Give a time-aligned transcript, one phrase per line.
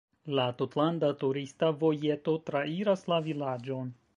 [0.37, 3.95] La tutlanda turista vojeto trairas la vilaĝon.